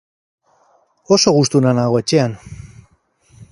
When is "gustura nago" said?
1.37-2.01